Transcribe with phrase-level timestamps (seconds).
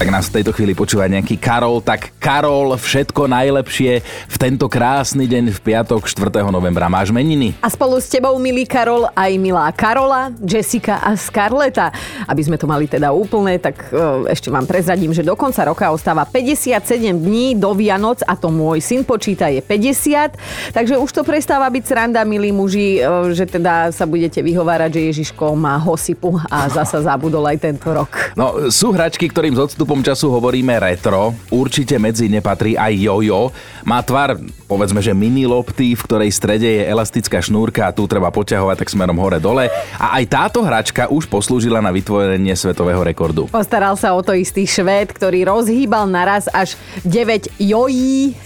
[0.00, 1.84] tak nás v tejto chvíli počúva nejaký Karol.
[1.84, 4.00] Tak Karol, všetko najlepšie
[4.32, 6.40] v tento krásny deň v piatok 4.
[6.48, 6.88] novembra.
[6.88, 7.52] Máš meniny?
[7.60, 11.92] A spolu s tebou, milý Karol, aj milá Karola, Jessica a Scarleta.
[12.24, 15.92] Aby sme to mali teda úplné, tak e, ešte vám prezradím, že do konca roka
[15.92, 16.80] ostáva 57
[17.20, 20.72] dní do Vianoc a to môj syn počíta je 50.
[20.72, 25.00] Takže už to prestáva byť sranda, milí muži, e, že teda sa budete vyhovárať, že
[25.12, 28.32] Ježiško má hosypu a zasa zabudol aj tento rok.
[28.32, 33.50] No, sú hračky, ktorým z odstupu postupom času hovoríme retro, určite medzi nepatrí aj jojo.
[33.82, 34.38] Má tvar,
[34.70, 38.92] povedzme, že mini lopty, v ktorej strede je elastická šnúrka a tu treba poťahovať tak
[38.94, 39.66] smerom hore-dole.
[39.98, 43.50] A aj táto hračka už poslúžila na vytvorenie svetového rekordu.
[43.50, 48.38] Postaral sa o to istý švéd, ktorý rozhýbal naraz až 9 jojí.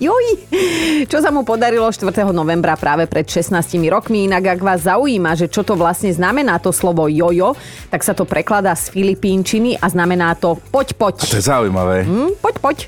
[0.00, 0.48] Juj!
[1.12, 2.08] Čo sa mu podarilo 4.
[2.32, 3.52] novembra práve pred 16
[3.92, 4.24] rokmi.
[4.32, 7.52] Inak ak vás zaujíma, že čo to vlastne znamená to slovo jojo,
[7.92, 11.16] tak sa to prekladá z filipínčiny a znamená to poď, poď.
[11.20, 12.08] A to je zaujímavé.
[12.08, 12.78] Hm, poď, poď.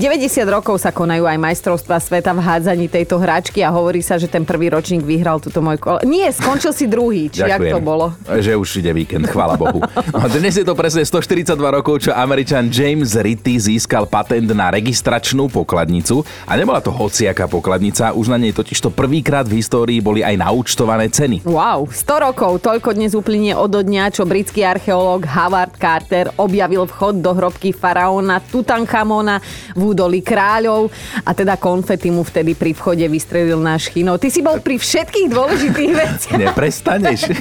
[0.00, 4.32] 90 rokov sa konajú aj majstrovstva sveta v hádzaní tejto hráčky a hovorí sa, že
[4.32, 6.00] ten prvý ročník vyhral túto môj kole.
[6.08, 7.28] Nie, skončil si druhý.
[7.28, 8.16] Či jak to bolo?
[8.24, 9.84] Že už ide víkend, chvála Bohu.
[10.08, 15.52] No, dnes je to presne 142 rokov, čo Američan James Ritty získal patent na registračnú
[15.52, 20.22] pokladnicu a nebola to hociaká pokladnica, už na nej totiž to prvýkrát v histórii boli
[20.22, 21.42] aj naúčtované ceny.
[21.42, 27.18] Wow, 100 rokov, toľko dnes uplynie od dňa, čo britský archeológ Howard Carter objavil vchod
[27.18, 29.42] do hrobky faraóna Tutanchamona
[29.74, 30.86] v údolí kráľov
[31.26, 34.14] a teda konfety mu vtedy pri vchode vystrelil náš chino.
[34.14, 36.38] Ty si bol pri všetkých dôležitých veciach.
[36.38, 37.34] Neprestaneš.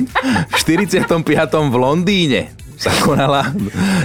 [0.50, 1.06] V 45.
[1.70, 3.54] v Londýne sa konala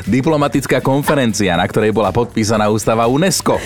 [0.05, 3.57] diplomatická konferencia, na ktorej bola podpísaná ústava UNESCO.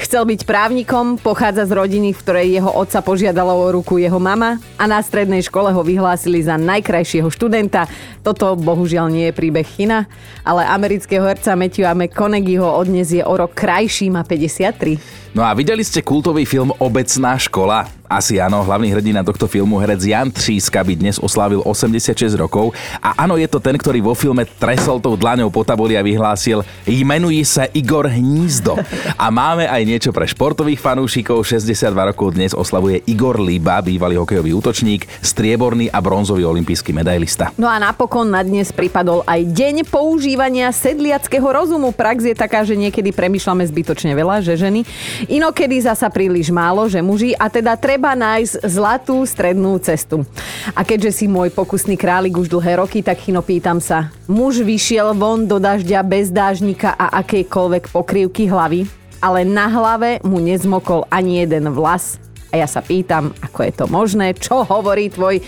[0.00, 4.56] Chcel byť právnikom, pochádza z rodiny, v ktorej jeho otca požiadala o ruku jeho mama
[4.80, 7.84] a na strednej škole ho vyhlásili za najkrajšieho študenta.
[8.24, 10.08] Toto bohužiaľ nie je príbeh China,
[10.40, 15.34] ale amerického herca Matthew McConaugheyho odnes je o rok krajší, má 53.
[15.34, 17.90] No a videli ste kultový film Obecná škola?
[18.06, 22.70] Asi áno, hlavný hrdina tohto filmu, herec Jan Tříska, by dnes oslávil 86 rokov.
[23.02, 26.60] A áno, je to ten, ktorý vo filme tresol tou dlaňou po tabuli a vyhlásil
[26.84, 28.76] Jmenuje sa Igor Hnízdo.
[29.16, 31.40] A máme aj niečo pre športových fanúšikov.
[31.48, 37.56] 62 rokov dnes oslavuje Igor Liba, bývalý hokejový útočník, strieborný a bronzový olimpijský medailista.
[37.56, 41.88] No a napokon na dnes pripadol aj deň používania sedliackého rozumu.
[41.96, 44.84] Prax je taká, že niekedy premyšľame zbytočne veľa, že ženy.
[45.32, 47.32] Inokedy zasa príliš málo, že muži.
[47.40, 50.26] A teda tre treba nájsť zlatú strednú cestu.
[50.74, 54.10] A keďže si môj pokusný králik už dlhé roky, tak chino pýtam sa.
[54.44, 58.84] Muž vyšiel von do dažďa bez dážnika a akejkoľvek pokrývky hlavy,
[59.16, 62.20] ale na hlave mu nezmokol ani jeden vlas.
[62.52, 65.40] A ja sa pýtam, ako je to možné, čo hovorí tvoj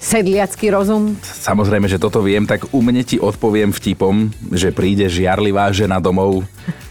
[0.00, 1.20] sedliacký rozum?
[1.20, 6.40] Samozrejme, že toto viem, tak u mne ti odpoviem vtipom, že príde žiarlivá žena domov,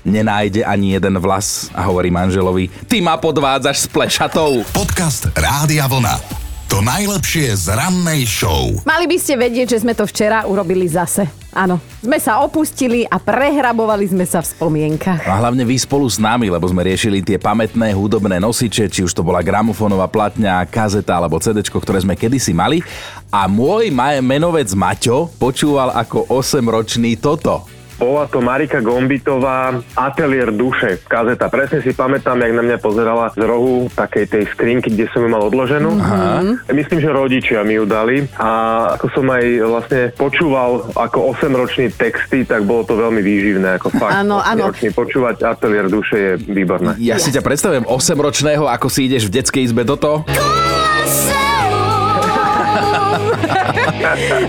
[0.05, 4.61] nenájde ani jeden vlas a hovorí manželovi, ty ma podvádzaš s plešatou.
[4.69, 6.48] Podcast Rádia Vlna.
[6.69, 8.69] To najlepšie z rannej show.
[8.85, 11.25] Mali by ste vedieť, že sme to včera urobili zase.
[11.49, 15.25] Áno, sme sa opustili a prehrabovali sme sa v spomienkach.
[15.25, 19.17] A hlavne vy spolu s nami, lebo sme riešili tie pamätné hudobné nosiče, či už
[19.17, 22.85] to bola gramofónová platňa, kazeta alebo CD, ktoré sme kedysi mali.
[23.33, 23.89] A môj
[24.21, 27.78] menovec Maťo počúval ako 8-ročný toto.
[27.99, 31.51] Bola to Marika Gombitová Atelier duše, kazeta.
[31.51, 35.27] Presne si pamätám, jak na mňa pozerala z rohu takej tej skrinky, kde som ju
[35.27, 35.99] mal odloženú.
[35.99, 36.63] Aha.
[36.71, 38.49] Myslím, že rodičia mi ju dali a
[38.95, 43.75] ako som aj vlastne počúval ako 8-ročný texty, tak bolo to veľmi výživné.
[43.83, 44.71] Ako fakt, áno, áno.
[44.71, 46.95] počúvať Atelier duše je výborné.
[47.03, 50.23] Ja si ťa predstavujem 8-ročného, ako si ideš v detskej izbe do toho.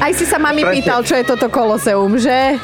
[0.04, 2.54] Aj si sa mami pýtal, čo je toto koloseum, že?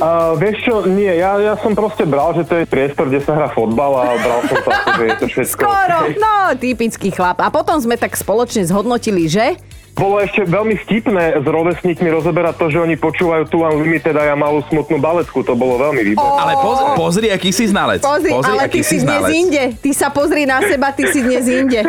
[0.00, 3.36] Uh, vieš čo, nie, ja, ja som proste bral, že to je priestor, kde sa
[3.36, 5.60] hrá fotbal a bral som sa, že je to všetko.
[5.60, 7.36] Skoro, no, typický chlap.
[7.44, 9.60] A potom sme tak spoločne zhodnotili, že
[9.94, 14.36] bolo ešte veľmi vtipné s rovesníkmi rozoberať to, že oni počúvajú tu Unlimited a ja
[14.38, 15.44] malú smutnú baletku.
[15.44, 16.40] To bolo veľmi výborné.
[16.40, 18.00] Ale pozri, pozri, aký si znalec.
[18.00, 19.64] Pozri, pozri ale ty si dnes inde.
[19.76, 21.84] Ty sa pozri na seba, ty si dnes inde.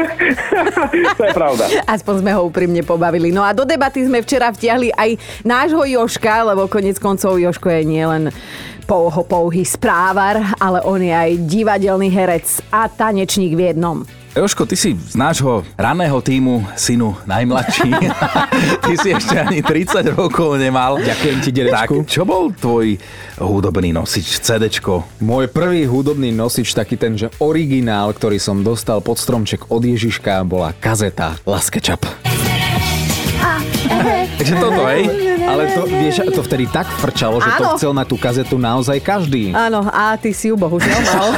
[1.20, 1.70] to je pravda.
[1.88, 3.32] Aspoň sme ho úprimne pobavili.
[3.32, 5.16] No a do debaty sme včera vtiahli aj
[5.48, 8.24] nášho Joška, lebo konec koncov Joško je nielen
[8.92, 14.04] pouho pouhý správar, ale on je aj divadelný herec a tanečník v jednom.
[14.32, 17.92] Joško, ty si z nášho raného týmu synu najmladší.
[18.88, 21.04] ty si ešte ani 30 rokov nemal.
[21.04, 21.96] Ďakujem ti, dedečku.
[22.00, 22.96] Tak, čo bol tvoj
[23.44, 25.20] hudobný nosič, CDčko?
[25.20, 30.48] Môj prvý hudobný nosič, taký ten, že originál, ktorý som dostal pod stromček od Ježiška,
[30.48, 32.00] bola kazeta Laskečap.
[34.40, 35.31] Takže toto, hej.
[35.52, 37.76] Ale to, vieš, to vtedy tak frčalo, že to Áno.
[37.76, 39.52] chcel na tú kazetu naozaj každý.
[39.52, 41.30] Áno, a ty si ju bohužiaľ mal.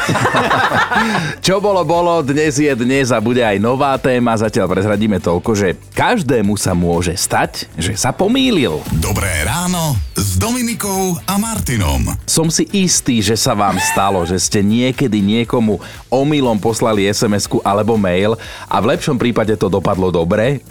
[1.45, 4.37] Čo bolo, bolo, dnes je dnes a bude aj nová téma.
[4.37, 8.85] Zatiaľ prezradíme toľko, že každému sa môže stať, že sa pomýlil.
[9.01, 12.13] Dobré ráno s Dominikou a Martinom.
[12.29, 15.81] Som si istý, že sa vám stalo, že ste niekedy niekomu
[16.13, 18.37] omylom poslali SMS-ku alebo mail
[18.69, 20.61] a v lepšom prípade to dopadlo dobre,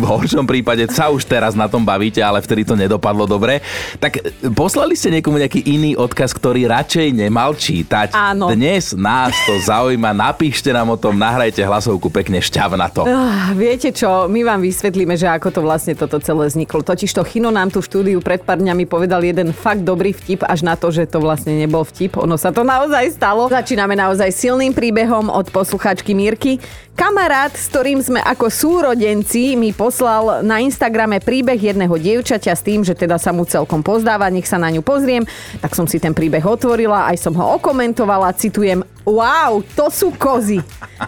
[0.00, 3.60] v horšom prípade sa už teraz na tom bavíte, ale vtedy to nedopadlo dobre.
[3.98, 8.14] Tak e, poslali ste niekomu nejaký iný odkaz, ktorý radšej nemal čítať.
[8.14, 8.48] Áno.
[8.54, 13.02] Dnes nás to zaujíma, napíšte nám o tom, nahrajte hlasovku pekne šťavna to.
[13.04, 16.86] Ah, Viete čo, my vám vysvetlíme, že ako to vlastne toto celé vzniklo.
[16.86, 20.62] Totiž to Chino nám tu štúdiu pred pár dňami povedal jeden fakt dobrý vtip, až
[20.62, 22.14] na to, že to vlastne nebol vtip.
[22.22, 23.50] Ono sa to naozaj stalo.
[23.50, 26.62] Začíname naozaj silným príbehom od posluchačky Mírky.
[26.96, 32.80] Kamarát, s ktorým sme ako súrodenci, mi poslal na Instagrame príbeh jedného dievčaťa s tým,
[32.88, 35.28] že teda sa mu celkom pozdáva, nech sa na ňu pozriem.
[35.60, 40.58] Tak som si ten príbeh otvorila, aj som ho okomentovala, citujem Wow, to sú kozy.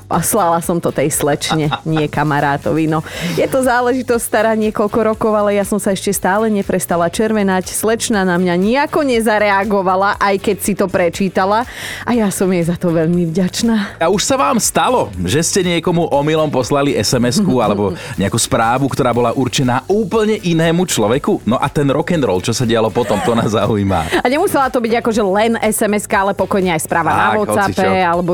[0.07, 2.87] Poslala som to tej slečne, nie kamarátovi.
[2.87, 3.03] No,
[3.35, 7.75] je to záležitosť stará niekoľko rokov, ale ja som sa ešte stále neprestala červenať.
[7.75, 11.67] Slečna na mňa nejako nezareagovala, aj keď si to prečítala.
[12.07, 13.99] A ja som jej za to veľmi vďačná.
[13.99, 19.15] A už sa vám stalo, že ste niekomu omylom poslali SMS-ku alebo nejakú správu, ktorá
[19.15, 21.47] bola určená úplne inému človeku?
[21.47, 24.21] No a ten rock and roll, čo sa dialo potom, to nás zaujíma.
[24.21, 28.11] A nemusela to byť akože len sms ale pokojne aj správa na Tak, WhatsAppe, hocičo.
[28.11, 28.33] alebo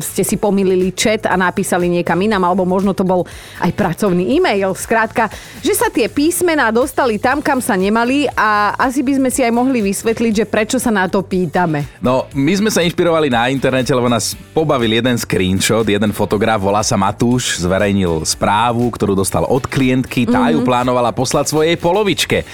[0.00, 3.28] ste si pomýlili chat a napísali niekam inám, alebo možno to bol
[3.60, 4.72] aj pracovný e-mail.
[4.72, 5.28] Skrátka,
[5.60, 9.52] že sa tie písmená dostali tam, kam sa nemali a asi by sme si aj
[9.52, 11.84] mohli vysvetliť, že prečo sa na to pýtame.
[12.00, 16.85] No, my sme sa inšpirovali na internete, lebo nás pobavil jeden screenshot, jeden fotograf, volá
[16.86, 22.46] sa Matúš, zverejnil správu, ktorú dostal od klientky, tá ju plánovala poslať svojej polovičke.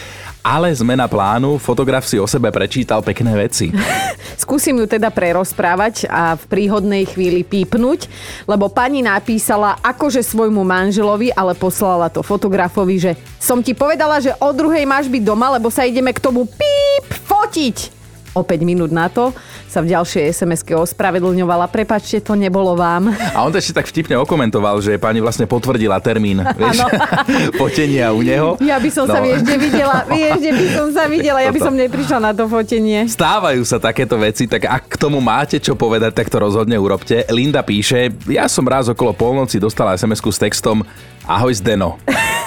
[0.42, 3.70] Ale zmena plánu, fotograf si o sebe prečítal pekné veci.
[4.42, 8.10] Skúsim ju teda prerozprávať a v príhodnej chvíli pípnuť,
[8.50, 14.34] lebo pani napísala akože svojmu manželovi, ale poslala to fotografovi, že som ti povedala, že
[14.42, 18.02] o druhej máš byť doma, lebo sa ideme k tomu píp fotiť.
[18.34, 19.30] O 5 minút na to
[19.72, 21.64] sa v ďalšej SMS-ke ospravedlňovala.
[21.66, 23.08] Prepačte, to nebolo vám.
[23.32, 26.84] A on to ešte tak vtipne okomentoval, že pani vlastne potvrdila termín, vieš,
[27.60, 28.60] potenia u neho.
[28.60, 29.24] Ja by som sa, No.
[29.24, 33.08] vieš, kde videla, vieš, by som sa videla, ja by som neprišla na to fotenie.
[33.08, 37.24] Stávajú sa takéto veci, tak ak k tomu máte čo povedať, tak to rozhodne urobte.
[37.30, 40.84] Linda píše, ja som raz okolo polnoci dostala sms s textom
[41.22, 42.02] Ahoj Zdeno,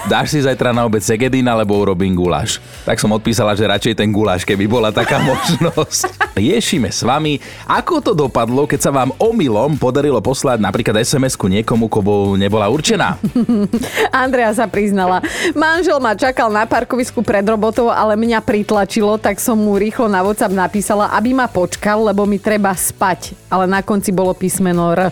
[0.06, 2.62] dáš si zajtra na obed segedín alebo urobím guláš?
[2.86, 6.38] Tak som odpísala, že radšej ten guláš, keby bola taká možnosť.
[6.38, 11.90] Riešime s vami, ako to dopadlo, keď sa vám omylom podarilo poslať napríklad SMS-ku niekomu,
[11.90, 13.18] komu nebola určená.
[14.14, 15.26] Andrea sa priznala.
[15.58, 20.22] Manžel ma čakal na parkovisku pred robotou, ale mňa pritlačilo, tak som mu rýchlo na
[20.22, 23.34] WhatsApp napísala, aby ma počkal, lebo mi treba spať.
[23.50, 25.10] Ale na konci bolo písmeno R.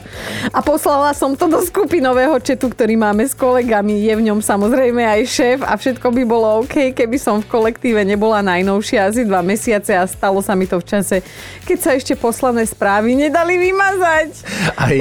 [0.53, 4.05] A poslala som to do skupinového četu, ktorý máme s kolegami.
[4.05, 8.03] Je v ňom samozrejme aj šéf a všetko by bolo OK, keby som v kolektíve
[8.03, 11.23] nebola najnovšia asi dva mesiace a stalo sa mi to v čase,
[11.63, 14.29] keď sa ešte poslané správy nedali vymazať.
[14.75, 14.97] Aj,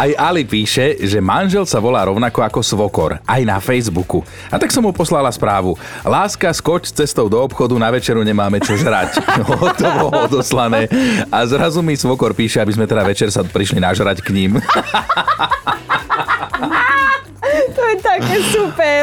[0.00, 4.24] aj Ali píše, že manžel sa volá rovnako ako svokor, aj na Facebooku.
[4.48, 5.76] A tak som mu poslala správu.
[6.06, 9.20] Láska, skoč cestou do obchodu, na večeru nemáme čo žrať.
[9.50, 10.86] Hotovo odoslané.
[11.32, 14.52] A zrazu mi svokor píše, aby sme teda večer sa prišli nažrať k ním.
[17.70, 19.02] To je také super.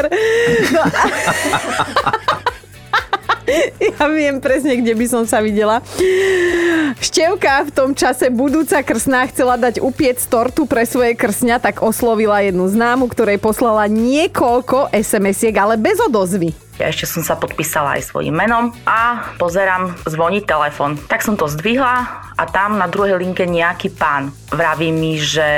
[0.72, 0.82] No.
[3.80, 5.80] Ja viem presne, kde by som sa videla.
[7.00, 12.44] Števka v tom čase budúca krsná chcela dať upiec tortu pre svoje krsňa, tak oslovila
[12.44, 16.52] jednu známu, ktorej poslala niekoľko SMS-iek, ale bez odozvy.
[16.78, 20.94] Ja ešte som sa podpísala aj svojim menom a pozerám, zvoní telefon.
[21.10, 25.50] Tak som to zdvihla a tam na druhej linke nejaký pán vraví mi, že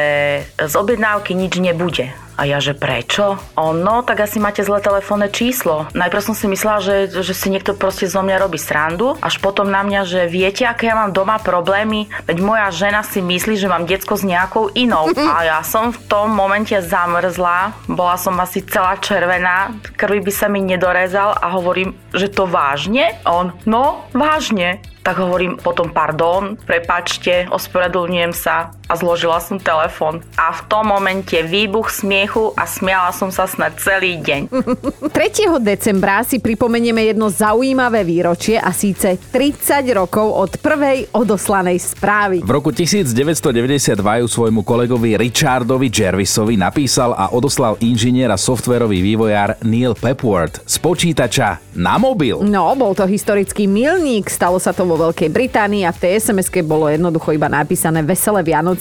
[0.57, 2.09] z objednávky nič nebude.
[2.41, 3.37] A ja, že prečo?
[3.61, 5.85] On, no, tak asi máte zlé telefónne číslo.
[5.93, 9.69] Najprv som si myslela, že, že si niekto proste zo mňa robí srandu, až potom
[9.69, 13.69] na mňa, že viete, aké ja mám doma problémy, veď moja žena si myslí, že
[13.69, 15.13] mám decko s nejakou inou.
[15.13, 20.49] A ja som v tom momente zamrzla, bola som asi celá červená, krvi by sa
[20.49, 23.21] mi nedorezal a hovorím, že to vážne?
[23.21, 24.81] A on, no, vážne.
[25.03, 30.19] Tak hovorím potom pardon, prepačte, ospravedlňujem sa a zložila som telefón.
[30.35, 34.51] A v tom momente výbuch smiechu a smiala som sa snad celý deň.
[35.15, 35.63] 3.
[35.63, 42.43] decembra si pripomenieme jedno zaujímavé výročie a síce 30 rokov od prvej odoslanej správy.
[42.43, 49.63] V roku 1992 ju svojmu kolegovi Richardovi Jervisovi napísal a odoslal inžinier a softverový vývojár
[49.63, 52.43] Neil Pepworth z počítača na mobil.
[52.43, 56.49] No, bol to historický milník, stalo sa to vo Veľkej Británii a v tej sms
[56.65, 58.80] bolo jednoducho iba napísané Veselé Vianoce,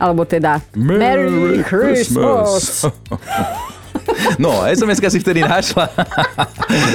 [0.00, 2.88] alebo teda Merry, Christmas.
[4.38, 5.90] No, sms si vtedy našla.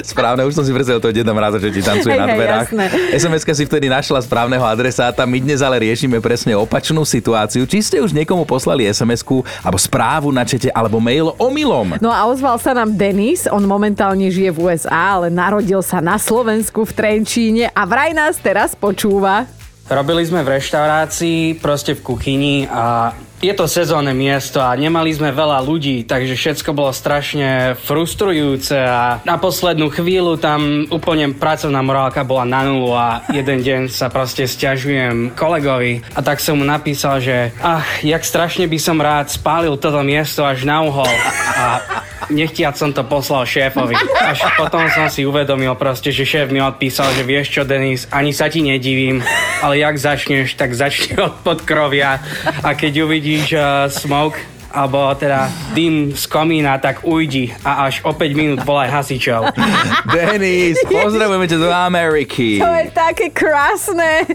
[0.02, 2.70] Správne, už som si predstavil toho Deda Mráza, že ti tancuje Hej, na dverách.
[2.72, 2.86] jasné.
[3.18, 5.24] sms si vtedy našla správneho adresáta.
[5.28, 7.68] My dnes ale riešime presne opačnú situáciu.
[7.68, 9.22] Či ste už niekomu poslali sms
[9.62, 12.00] alebo správu na čete, alebo mail omylom.
[12.02, 16.16] No a ozval sa nám Denis, on momentálne žije v USA, ale narodil sa na
[16.18, 19.46] Slovensku v Trenčíne a vraj nás teraz počúva.
[19.86, 25.30] Robili sme v reštaurácii, proste v kuchyni a je to sezónne miesto a nemali sme
[25.30, 32.26] veľa ľudí, takže všetko bolo strašne frustrujúce a na poslednú chvíľu tam úplne pracovná morálka
[32.26, 37.22] bola na nulu a jeden deň sa proste stiažujem kolegovi a tak som mu napísal,
[37.22, 41.14] že ach, jak strašne by som rád spálil toto miesto až na uhol.
[41.54, 41.86] A
[42.30, 43.96] nechtiac som to poslal šéfovi.
[44.22, 48.34] Až potom som si uvedomil proste, že šéf mi odpísal, že vieš čo, Denis, ani
[48.34, 49.22] sa ti nedivím,
[49.62, 52.22] ale jak začneš, tak začni od podkrovia
[52.64, 58.12] a keď uvidíš uh, smoke, alebo teda dym z komína, tak ujdi a až o
[58.12, 59.56] 5 minút volaj hasičov.
[60.16, 62.60] Denis, pozdravujeme ťa do Ameriky.
[62.60, 64.28] To je také krásne.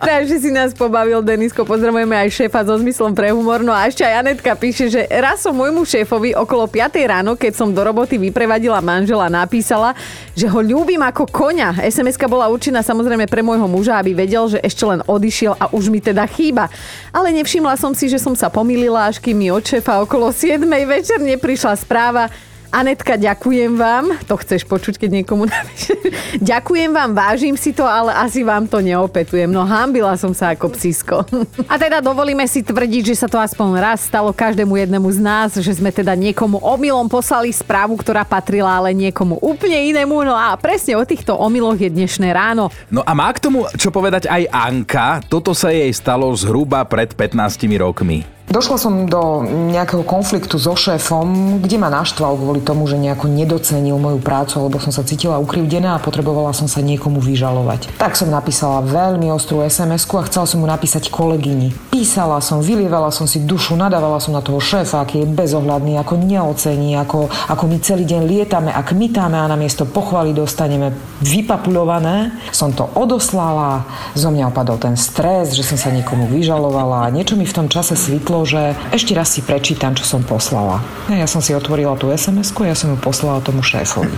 [0.00, 1.68] Strašne si nás pobavil, Denisko.
[1.68, 3.60] Pozdravujeme aj šéfa so zmyslom pre humor.
[3.60, 7.52] No a ešte aj Anetka píše, že raz som môjmu šéfovi okolo 5 ráno, keď
[7.52, 9.92] som do roboty vyprevadila manžela, napísala,
[10.32, 11.84] že ho ľúbim ako koňa.
[11.84, 15.92] sms bola určená samozrejme pre môjho muža, aby vedel, že ešte len odišiel a už
[15.92, 16.72] mi teda chýba.
[17.12, 20.62] Ale nevšimla som si, že som sa pomýlila, až kým mi od šéfa okolo 7
[20.86, 22.30] večer neprišla správa,
[22.72, 24.16] Anetka, ďakujem vám.
[24.24, 25.92] To chceš počuť, keď niekomu napíše.
[26.40, 29.50] ďakujem vám, vážim si to, ale asi vám to neopetujem.
[29.50, 31.20] No hambila som sa ako psisko.
[31.72, 35.52] A teda dovolíme si tvrdiť, že sa to aspoň raz stalo každému jednému z nás,
[35.60, 40.24] že sme teda niekomu omylom poslali správu, ktorá patrila ale niekomu úplne inému.
[40.24, 42.72] No a presne o týchto omyloch je dnešné ráno.
[42.88, 45.20] No a má k tomu čo povedať aj Anka.
[45.28, 48.24] Toto sa jej stalo zhruba pred 15 rokmi.
[48.52, 53.96] Došla som do nejakého konfliktu so šéfom, kde ma naštval kvôli tomu, že nejako nedocenil
[53.96, 57.96] moju prácu, alebo som sa cítila ukrivdená a potrebovala som sa niekomu vyžalovať.
[57.96, 61.72] Tak som napísala veľmi ostrú sms a chcela som mu napísať kolegyni.
[61.96, 66.20] Písala som, vylievala som si dušu, nadávala som na toho šéfa, aký je bezohľadný, ako
[66.20, 70.92] neocení, ako, ako my celý deň lietame a kmitáme a namiesto pochvaly dostaneme
[71.24, 72.36] vypapulované.
[72.52, 77.32] Som to odoslala, zo mňa opadol ten stres, že som sa niekomu vyžalovala a niečo
[77.40, 80.82] mi v tom čase svitlo, že ešte raz si prečítam, čo som poslala.
[81.08, 84.12] Ja som si otvorila tú sms ja som ju poslala tomu šéfovi.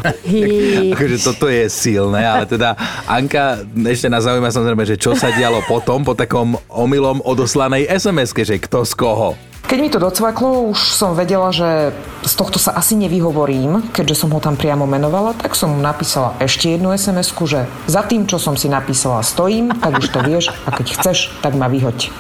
[0.95, 2.77] Akože toto je silné, ale teda
[3.09, 8.37] Anka, ešte nás zaujíma samozrejme, že čo sa dialo potom, po takom omylom odoslanej sms
[8.45, 9.54] že kto z koho.
[9.65, 14.33] Keď mi to docvaklo, už som vedela, že z tohto sa asi nevyhovorím, keďže som
[14.33, 18.37] ho tam priamo menovala, tak som mu napísala ešte jednu sms že za tým, čo
[18.37, 22.13] som si napísala, stojím, tak už to vieš a keď chceš, tak ma vyhoď.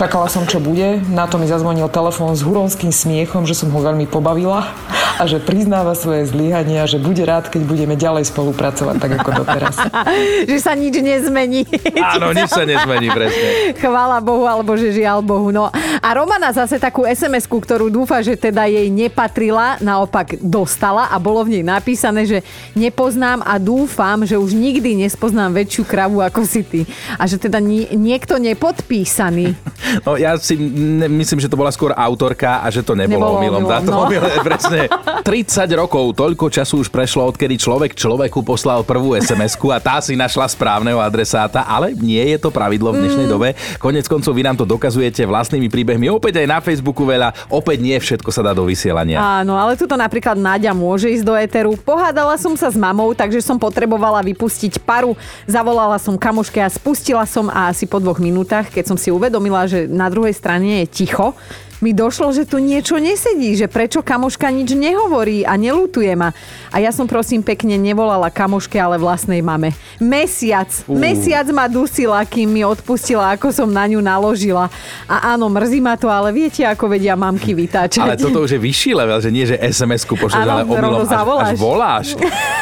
[0.00, 3.80] Čakala som, čo bude, na to mi zazvonil telefón s huronským smiechom, že som ho
[3.84, 4.72] veľmi pobavila
[5.18, 9.76] a že priznáva svoje zlyhania, že bude rád, keď budeme ďalej spolupracovať tak ako doteraz.
[10.50, 11.66] že sa nič nezmení.
[12.00, 13.76] Áno, nič sa nezmení, presne.
[13.76, 15.50] Chvála Bohu, alebo že žiaľ Bohu.
[15.50, 15.68] No
[15.98, 21.42] a Romana zase takú sms ktorú dúfa, že teda jej nepatrila, naopak dostala a bolo
[21.42, 22.38] v nej napísané, že
[22.72, 26.80] nepoznám a dúfam, že už nikdy nespoznám väčšiu kravu ako si ty.
[27.14, 29.54] A že teda nie, niekto nepodpísaný.
[30.04, 33.40] No ja si ne, myslím, že to bola skôr autorka a že to nebolo, Nebolo
[33.40, 33.62] omylom.
[33.64, 34.04] omylom, Táto no.
[34.04, 34.80] omyl, presne.
[35.24, 35.24] 30
[35.72, 40.44] rokov, toľko času už prešlo, odkedy človek človeku poslal prvú sms a tá si našla
[40.44, 43.32] správneho adresáta, ale nie je to pravidlo v dnešnej Mm.
[43.32, 43.48] dobe.
[43.80, 45.87] Konec koncov vy nám to dokazujete vlastnými príbehmi.
[45.96, 49.16] Opäť aj na Facebooku veľa, opäť nie všetko sa dá do vysielania.
[49.16, 51.72] Áno, ale tuto napríklad Náďa môže ísť do éteru.
[51.80, 55.16] Pohádala som sa s mamou, takže som potrebovala vypustiť paru.
[55.48, 59.64] Zavolala som kamoške a spustila som a asi po dvoch minútach, keď som si uvedomila,
[59.64, 61.32] že na druhej strane je ticho,
[61.78, 66.34] mi došlo, že tu niečo nesedí, že prečo kamoška nič nehovorí a nelutuje ma.
[66.74, 69.72] A ja som prosím pekne nevolala kamoške, ale vlastnej mame.
[70.02, 70.98] Mesiac, uh.
[70.98, 74.66] mesiac ma dusila, kým mi odpustila, ako som na ňu naložila.
[75.06, 78.02] A áno, mrzí ma to, ale viete, ako vedia mamky vytáčať.
[78.02, 81.58] Ale toto už je vyšší level, že nie, že SMS-ku pošleš, ale omylom až, až
[81.58, 82.06] voláš.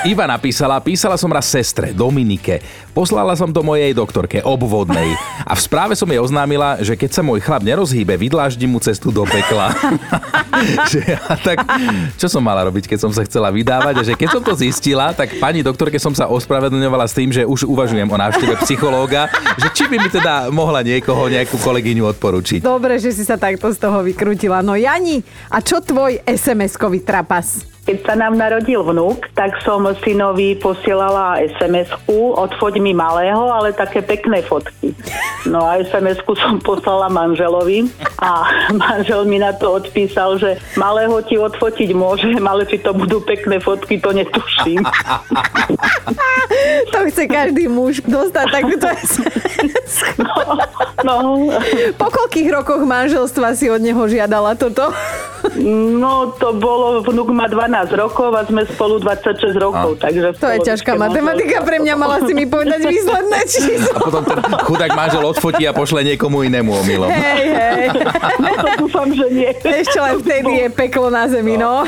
[0.04, 2.60] Iva napísala, písala som raz sestre, Dominike.
[2.96, 5.12] Poslala som to mojej doktorke, obvodnej.
[5.44, 9.05] A v správe som jej oznámila, že keď sa môj chlap nerozhýbe, vydláždi mu cestu
[9.10, 9.72] do pekla.
[10.92, 11.62] že ja, tak,
[12.16, 13.94] čo som mala robiť, keď som sa chcela vydávať?
[14.00, 17.42] A že keď som to zistila, tak pani doktorke som sa ospravedlňovala s tým, že
[17.44, 19.28] už uvažujem o návšteve psychológa,
[19.60, 22.60] že či by mi teda mohla niekoho, nejakú kolegyňu odporučiť.
[22.64, 24.64] Dobre, že si sa takto z toho vykrutila.
[24.64, 25.20] No Jani,
[25.52, 27.75] a čo tvoj SMS-kový trapas?
[27.86, 34.02] Keď sa nám narodil vnúk, tak som synovi posielala SMS-ku, odfoď mi malého, ale také
[34.02, 34.90] pekné fotky.
[35.46, 37.86] No a SMS-ku som poslala manželovi
[38.18, 38.50] a
[38.82, 43.62] manžel mi na to odpísal, že malého ti odfotiť môžem, ale či to budú pekné
[43.62, 44.82] fotky, to netuším.
[46.92, 49.92] to chce každý muž dostať takúto SMS.
[50.18, 50.34] No,
[51.06, 51.14] no.
[51.94, 54.90] Po koľkých rokoch manželstva si od neho žiadala toto?
[55.62, 60.08] No, to bolo, vnúk má 12 rokov a sme spolu 26 rokov, a.
[60.08, 60.32] takže...
[60.40, 63.92] To je ťažká matematika pre mňa, mala si mi povedať výsledné číslo.
[63.92, 67.10] A potom ten chudák manžel odfotí a pošle niekomu inému omylom.
[67.12, 67.86] Hej, hej.
[68.40, 69.50] No to dúfam, že nie.
[69.52, 71.84] Ešte len vtedy je peklo na zemi, no.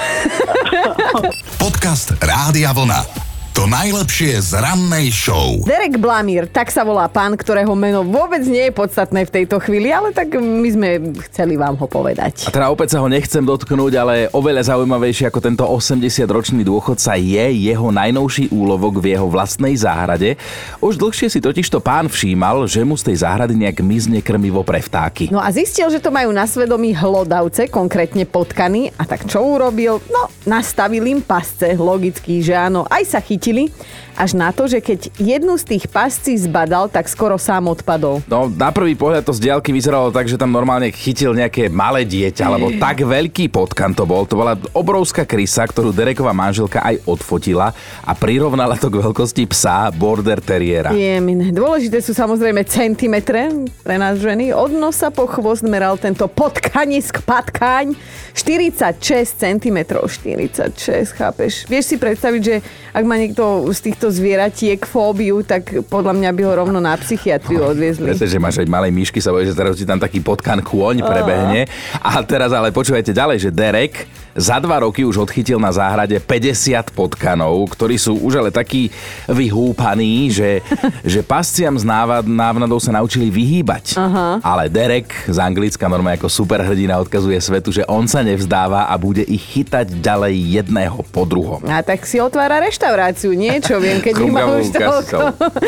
[1.62, 3.27] Podcast Rádia Vlna.
[3.58, 5.58] To najlepšie z rannej show.
[5.66, 9.90] Derek Blamír, tak sa volá pán, ktorého meno vôbec nie je podstatné v tejto chvíli,
[9.90, 10.88] ale tak my sme
[11.26, 12.46] chceli vám ho povedať.
[12.46, 17.46] A teda opäť sa ho nechcem dotknúť, ale oveľa zaujímavejšie ako tento 80-ročný dôchodca je
[17.66, 20.38] jeho najnovší úlovok v jeho vlastnej záhrade.
[20.78, 24.78] Už dlhšie si totižto pán všímal, že mu z tej záhrady nejak mizne krmivo pre
[24.78, 25.34] vtáky.
[25.34, 28.94] No a zistil, že to majú na svedomí hlodavce, konkrétne potkany.
[28.94, 29.98] A tak čo urobil?
[30.14, 33.72] No, nastavil im pasce, logicky, že áno, aj sa chytil chytili,
[34.18, 38.20] až na to, že keď jednu z tých pascí zbadal, tak skoro sám odpadol.
[38.26, 42.02] No, na prvý pohľad to z diaľky vyzeralo tak, že tam normálne chytil nejaké malé
[42.02, 44.26] dieťa, alebo tak veľký potkan to bol.
[44.26, 47.70] To bola obrovská krysa, ktorú Dereková manželka aj odfotila
[48.02, 50.90] a prirovnala to k veľkosti psa Border Terriera.
[50.90, 51.54] Jemin.
[51.54, 53.54] Dôležité sú samozrejme centimetre
[53.86, 54.50] pre nás ženy.
[54.50, 57.94] Od nosa po chvost meral tento potkanisk, patkaň
[58.34, 58.98] 46
[59.38, 59.78] cm.
[59.94, 61.70] 46, chápeš?
[61.70, 62.54] Vieš si predstaviť, že
[62.90, 63.37] ak má niekto
[63.70, 68.10] z týchto zvieratiek fóbiu, tak podľa mňa by ho rovno na psychiatriu odviezli.
[68.10, 71.06] Viete, že máš aj malé myšky, sa bojí, že teraz ti tam taký potkan kôň
[71.06, 71.70] prebehne.
[72.02, 76.94] A teraz ale počúvajte ďalej, že Derek za dva roky už odchytil na záhrade 50
[76.94, 78.94] potkanov, ktorí sú už ale takí
[79.26, 80.62] vyhúpaní, že,
[81.18, 81.82] že pasciam z
[82.22, 83.98] návnadou sa naučili vyhýbať.
[83.98, 84.38] Aha.
[84.38, 89.26] Ale Derek z Anglicka normálne ako superhrdina odkazuje svetu, že on sa nevzdáva a bude
[89.26, 91.66] ich chytať ďalej jedného po druhom.
[91.66, 95.18] A tak si otvára reštauráciu, niečo viem, keď ich má už toľko.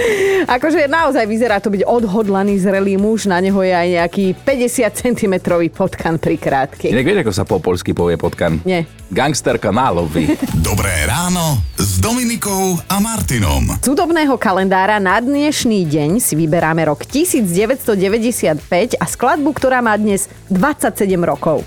[0.56, 5.34] akože naozaj vyzerá to byť odhodlaný, zrelý muž, na neho je aj nejaký 50 cm
[5.74, 6.94] potkan pri krátky.
[6.94, 8.59] Inak vieš, ako sa po polsky povie potkan?
[8.64, 8.84] Nie.
[9.10, 10.38] Gangsterka nálovy.
[10.68, 13.66] Dobré ráno s Dominikou a Martinom.
[13.80, 20.30] Z údobného kalendára na dnešný deň si vyberáme rok 1995 a skladbu, ktorá má dnes
[20.52, 21.66] 27 rokov.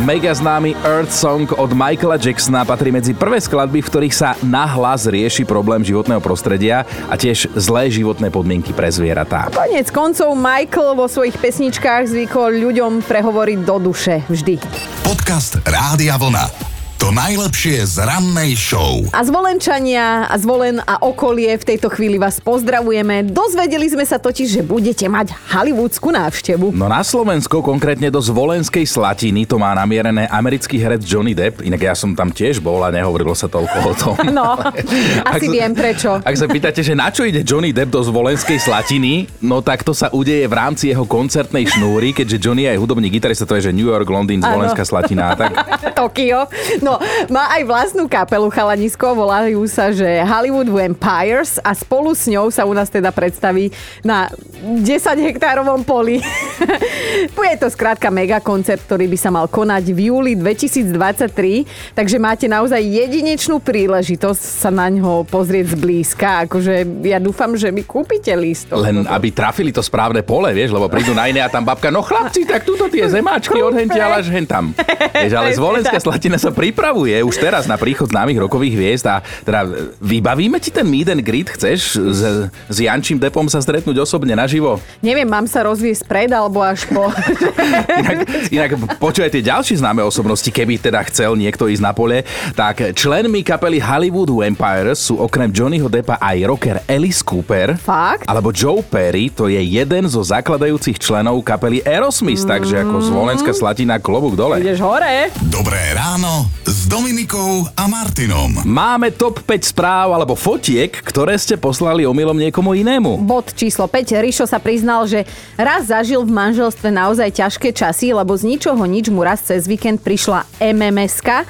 [0.00, 5.04] Mega známy Earth Song od Michaela Jacksona patrí medzi prvé skladby, v ktorých sa nahlas
[5.04, 9.52] rieši problém životného prostredia a tiež zlé životné podmienky pre zvieratá.
[9.52, 14.56] Konec koncov Michael vo svojich pesničkách zvykol ľuďom prehovoriť do duše vždy.
[15.04, 16.69] Podcast Rádia Vlna.
[17.10, 19.02] To najlepšie z rannej show.
[19.10, 23.26] A zvolenčania a zvolen a okolie v tejto chvíli vás pozdravujeme.
[23.26, 26.70] Dozvedeli sme sa totiž, že budete mať hollywoodskú návštevu.
[26.70, 31.66] No na Slovensko, konkrétne do Zvolenskej Slatiny, to má namierené americký herec Johnny Depp.
[31.66, 34.14] Inak ja som tam tiež bol a nehovorilo sa toľko o tom.
[34.30, 34.54] No,
[35.34, 36.22] asi ak viem prečo.
[36.22, 39.90] Ak sa pýtate, že na čo ide Johnny Depp do Zvolenskej Slatiny, no tak to
[39.90, 43.66] sa udeje v rámci jeho koncertnej šnúry, keďže Johnny je aj hudobný gitarista, to je
[43.66, 45.34] že New York, Londýn, Zvolenská Slatina.
[45.34, 45.50] Tak...
[45.98, 46.46] Tokio.
[46.86, 46.99] No,
[47.32, 52.66] má aj vlastnú kapelu chalanisko, volajú sa, že Hollywood Vampires a spolu s ňou sa
[52.68, 53.72] u nás teda predstaví
[54.04, 54.28] na
[54.60, 54.84] 10
[55.16, 56.20] hektárovom poli.
[57.50, 62.46] Je to skrátka mega koncert, ktorý by sa mal konať v júli 2023, takže máte
[62.46, 66.46] naozaj jedinečnú príležitosť sa na ňo pozrieť zblízka.
[66.46, 68.78] Akože ja dúfam, že mi kúpite lístok.
[68.78, 72.06] Len aby trafili to správne pole, vieš, lebo prídu na iné a tam babka, no
[72.06, 74.70] chlapci, tak túto tie zemáčky odhentia, ale až hen tam.
[75.10, 79.66] Vieš, ale Zvolenská slatina sa pripravuje už teraz na príchod známych rokových hviezd a teda
[79.98, 84.78] vybavíme ti ten meet and greet, chceš s, s Jančím Depom sa stretnúť osobne naživo?
[85.02, 87.06] Neviem, mám sa rozviesť pred alebo až po.
[88.02, 88.18] Inak,
[88.50, 92.26] inak počúvaj tie ďalšie známe osobnosti, keby teda chcel niekto ísť na pole,
[92.58, 97.78] tak členmi kapely Hollywood Vampires sú okrem Johnnyho Deppa aj rocker Alice Cooper.
[97.78, 98.26] Fakt?
[98.26, 102.50] Alebo Joe Perry, to je jeden zo zakladajúcich členov kapely Aerosmith, mm.
[102.50, 104.58] takže ako z Volenská Slatina klobúk dole.
[104.58, 105.30] Ideš hore?
[105.46, 108.66] Dobré ráno s Dominikou a Martinom.
[108.66, 113.22] Máme top 5 správ alebo fotiek, ktoré ste poslali omylom niekomu inému.
[113.22, 114.18] Bod číslo 5.
[114.18, 115.22] Rišo sa priznal, že
[115.54, 120.00] raz zažil v manželstve naozaj ťažké časy, lebo z ničoho nič mu raz cez víkend
[120.00, 121.44] prišla MMSka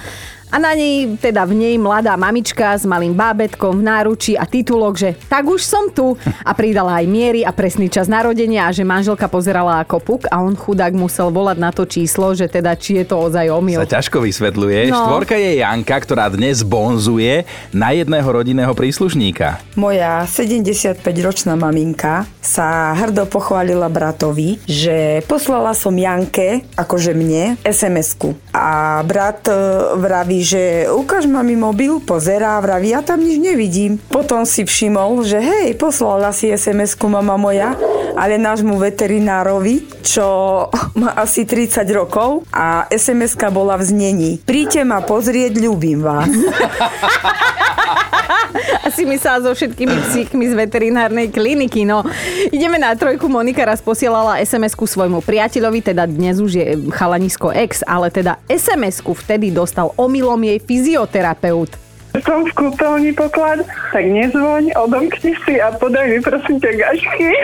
[0.51, 4.99] a na nej, teda v nej mladá mamička s malým bábetkom v náruči a titulok,
[4.99, 8.83] že tak už som tu a pridala aj miery a presný čas narodenia a že
[8.83, 12.99] manželka pozerala ako puk a on chudák musel volať na to číslo, že teda či
[12.99, 13.79] je to ozaj omyl.
[13.87, 14.91] Sa ťažko vysvetľuje.
[14.91, 15.07] No.
[15.07, 19.63] Štvorka je Janka, ktorá dnes bonzuje na jedného rodinného príslušníka.
[19.79, 28.35] Moja 75-ročná maminka sa hrdo pochválila bratovi, že poslala som Janke, akože mne, SMS-ku.
[28.51, 29.55] A brat e,
[30.41, 33.97] že ukáž mami mobil, pozerá, vraví, ja tam nič nevidím.
[34.11, 37.77] Potom si všimol, že hej, poslala si SMS-ku mama moja,
[38.19, 40.27] ale nášmu veterinárovi, čo
[41.01, 44.31] má asi 30 rokov a SMS-ka bola v znení.
[44.43, 46.29] Príďte ma pozrieť, ľúbim vás.
[48.87, 51.85] Asi myslela so všetkými psíkmi z veterinárnej kliniky.
[51.87, 52.07] No,
[52.51, 53.27] ideme na trojku.
[53.31, 59.15] Monika raz posielala SMS-ku svojmu priateľovi, teda dnes už je chalanisko ex, ale teda SMS-ku
[59.15, 61.90] vtedy dostal omylom jej fyzioterapeut.
[62.21, 67.29] Som v kúpeľni poklad, tak nezvoň, odomkni si a podaj mi prosím ťa gašky.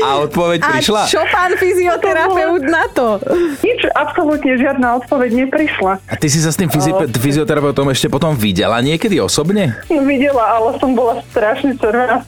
[0.00, 1.00] A odpoveď A prišla?
[1.06, 3.20] čo pán fyzioterapeut na to?
[3.60, 5.92] Nič, absolútne žiadna odpoveď neprišla.
[6.02, 9.76] A ty si sa s tým fyzi- fyzioterapeutom ešte potom videla niekedy osobne?
[9.88, 12.20] Videla, ale som bola strašne červená.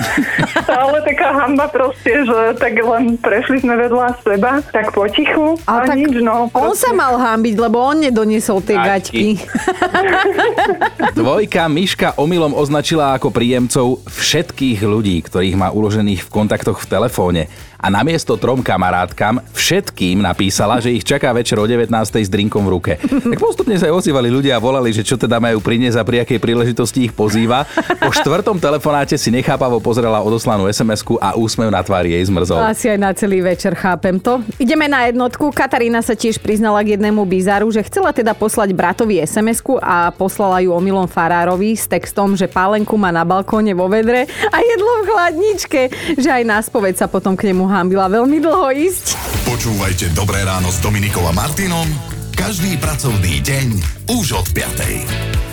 [0.66, 5.86] Stále taká hamba proste, že tak len prešli sme vedľa seba, tak potichu a, Ale
[5.86, 6.50] tak nič, no.
[6.52, 9.45] On sa mal hámbiť, lebo on nedoniesol tie gaťky.
[11.18, 17.42] Dvojka Miška omylom označila ako príjemcov všetkých ľudí, ktorých má uložených v kontaktoch v telefóne.
[17.86, 21.86] A namiesto trom kamarátkam všetkým napísala, že ich čaká večer o 19.
[22.18, 22.92] s drinkom v ruke.
[22.98, 26.26] Tak postupne sa aj ozývali ľudia a volali, že čo teda majú priniesť a pri
[26.26, 27.62] akej príležitosti ich pozýva.
[28.02, 32.58] Po štvrtom telefonáte si nechápavo pozrela odoslanú SMS-ku a úsmev na tvári jej zmrzol.
[32.58, 34.42] Asi aj na celý večer, chápem to.
[34.58, 35.54] Ideme na jednotku.
[35.54, 40.58] Katarína sa tiež priznala k jednému bizaru, že chcela teda poslať bratovi SMS-ku a poslala
[40.58, 45.04] ju omylom farárovi s textom, že pálenku má na balkóne vo vedre a jedlo v
[45.06, 45.82] chladničke,
[46.18, 49.06] že aj na sa potom k nemu hambila veľmi dlho ísť.
[49.44, 51.86] Počúvajte Dobré ráno s Dominikou a Martinom
[52.36, 53.68] každý pracovný deň
[54.12, 55.45] už od 5.